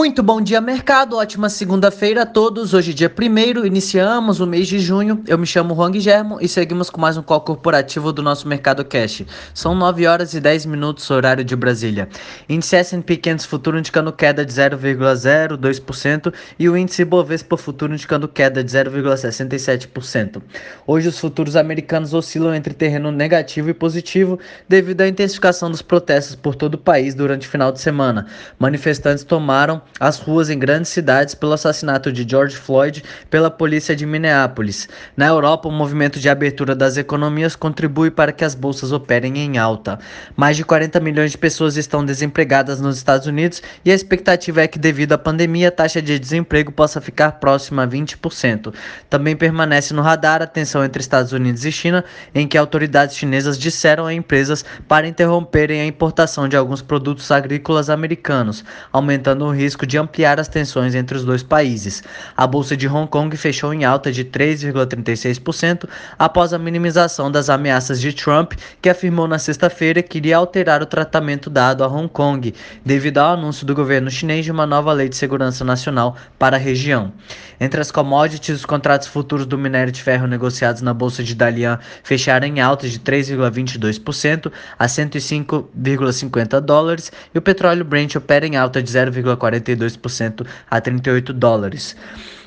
[0.00, 1.18] Muito bom dia, mercado.
[1.18, 2.72] Ótima segunda-feira a todos.
[2.72, 5.22] Hoje, dia 1 iniciamos o mês de junho.
[5.26, 8.82] Eu me chamo Juan Guilhermo e seguimos com mais um call corporativo do nosso Mercado
[8.82, 9.24] Cash.
[9.52, 12.08] São 9 horas e 10 minutos, horário de Brasília.
[12.48, 18.64] Índice S&P 500 futuro indicando queda de 0,02% e o índice Bovespa futuro indicando queda
[18.64, 20.40] de 0,67%.
[20.86, 26.34] Hoje, os futuros americanos oscilam entre terreno negativo e positivo devido à intensificação dos protestos
[26.34, 28.26] por todo o país durante o final de semana.
[28.58, 34.06] Manifestantes tomaram as ruas em grandes cidades pelo assassinato de George Floyd pela polícia de
[34.06, 34.88] Minneapolis.
[35.16, 39.58] Na Europa, o movimento de abertura das economias contribui para que as bolsas operem em
[39.58, 39.98] alta.
[40.36, 44.68] Mais de 40 milhões de pessoas estão desempregadas nos Estados Unidos e a expectativa é
[44.68, 48.74] que, devido à pandemia, a taxa de desemprego possa ficar próxima a 20%.
[49.08, 53.58] Também permanece no radar a tensão entre Estados Unidos e China, em que autoridades chinesas
[53.58, 59.69] disseram a empresas para interromperem a importação de alguns produtos agrícolas americanos, aumentando o risco
[59.70, 62.02] risco de ampliar as tensões entre os dois países.
[62.36, 68.00] A bolsa de Hong Kong fechou em alta de 3,36% após a minimização das ameaças
[68.00, 72.52] de Trump, que afirmou na sexta-feira que iria alterar o tratamento dado a Hong Kong,
[72.84, 76.58] devido ao anúncio do governo chinês de uma nova lei de segurança nacional para a
[76.58, 77.12] região.
[77.60, 81.78] Entre as commodities, os contratos futuros do minério de ferro negociados na bolsa de Dalian
[82.02, 88.82] fecharam em alta de 3,22% a 105,50 dólares e o petróleo Brent opera em alta
[88.82, 91.96] de 0,40 42% a 38 dólares.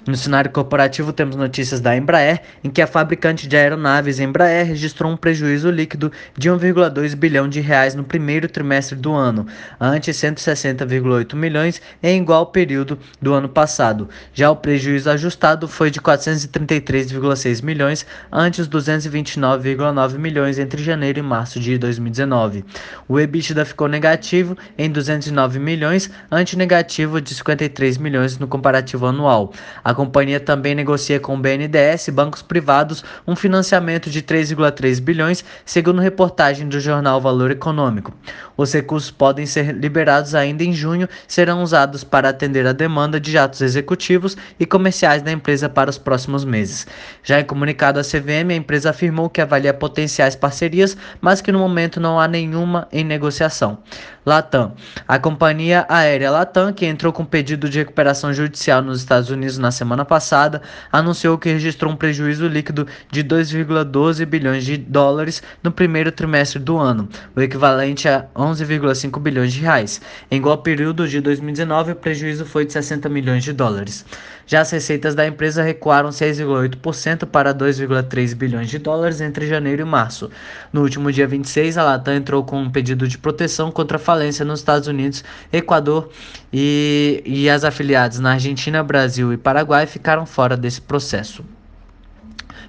[0.06, 5.10] No cenário corporativo, temos notícias da Embraer, em que a fabricante de aeronaves Embraer registrou
[5.10, 9.48] um prejuízo líquido de 1,2 bilhão de reais no primeiro trimestre do ano,
[9.80, 14.10] ante 160,8 milhões em igual período do ano passado.
[14.34, 21.22] Já o prejuízo ajustado foi de 433,6 milhões, ante os 229,9 milhões entre janeiro e
[21.22, 22.66] março de 2019.
[23.08, 29.54] O EBITDA ficou negativo em 209 milhões, ante negativo de 53 milhões no comparativo anual.
[29.82, 35.00] A a companhia também negocia com o BNDES e bancos privados um financiamento de 3,3
[35.00, 38.12] bilhões, segundo reportagem do jornal Valor Econômico.
[38.58, 43.32] Os recursos podem ser liberados ainda em junho, serão usados para atender a demanda de
[43.32, 46.88] jatos executivos e comerciais da empresa para os próximos meses.
[47.24, 51.60] Já em comunicado à CVM, a empresa afirmou que avalia potenciais parcerias, mas que no
[51.60, 53.78] momento não há nenhuma em negociação.
[54.26, 54.74] Latam.
[55.06, 59.70] A companhia aérea Latam, que entrou com pedido de recuperação judicial nos Estados Unidos na
[59.70, 60.62] semana passada,
[60.92, 66.78] anunciou que registrou um prejuízo líquido de 2,12 bilhões de dólares no primeiro trimestre do
[66.78, 70.02] ano, o equivalente a 11,5 bilhões de reais.
[70.30, 74.06] Em igual período de 2019, o prejuízo foi de 60 milhões de dólares.
[74.46, 79.86] Já as receitas da empresa recuaram 6,8% para 2,3 bilhões de dólares entre janeiro e
[79.86, 80.30] março.
[80.72, 84.44] No último dia 26, a Latam entrou com um pedido de proteção contra a falência
[84.44, 86.10] nos Estados Unidos, Equador
[86.52, 89.38] e, e as afiliadas na Argentina, Brasil e
[89.74, 91.44] Paraguai ficaram fora desse processo.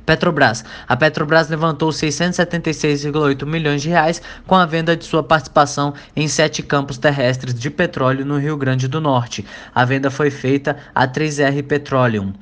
[0.06, 0.64] Petrobras.
[0.88, 6.62] A Petrobras levantou 676,8 milhões de reais com a venda de sua participação em sete
[6.62, 9.44] campos terrestres de petróleo no Rio Grande do Norte.
[9.74, 12.32] A venda foi feita a 3R Petroleum.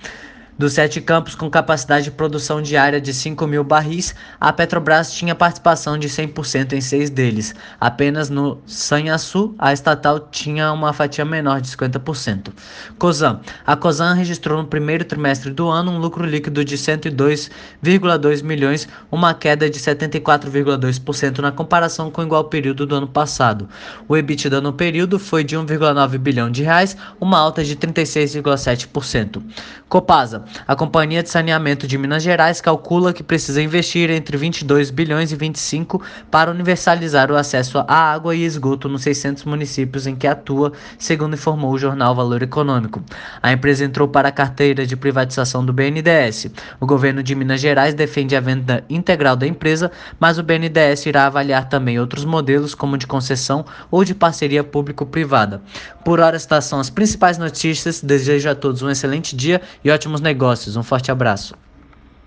[0.62, 5.34] Dos sete campos com capacidade de produção diária de 5 mil barris, a Petrobras tinha
[5.34, 7.52] participação de 100% em seis deles.
[7.80, 12.52] Apenas no Sanhaçu, a estatal tinha uma fatia menor de 50%.
[12.96, 13.40] Cosan.
[13.66, 19.34] A Cosan registrou no primeiro trimestre do ano um lucro líquido de 102,2 milhões, uma
[19.34, 23.68] queda de 74,2% na comparação com o igual período do ano passado.
[24.06, 29.42] O EBITDA no período foi de 1,9 bilhão de reais, uma alta de 36,7%.
[29.88, 30.44] Copasa.
[30.66, 35.36] A Companhia de Saneamento de Minas Gerais calcula que precisa investir entre 22 bilhões e
[35.36, 40.72] 25 para universalizar o acesso à água e esgoto nos 600 municípios em que atua,
[40.98, 43.02] segundo informou o jornal Valor Econômico.
[43.42, 46.50] A empresa entrou para a carteira de privatização do BNDES.
[46.78, 49.90] O governo de Minas Gerais defende a venda integral da empresa,
[50.20, 55.62] mas o BNDES irá avaliar também outros modelos, como de concessão ou de parceria público-privada.
[56.04, 58.00] Por hora, estas são as principais notícias.
[58.02, 60.76] Desejo a todos um excelente dia e ótimos negócios negócios.
[60.76, 61.54] Um forte abraço.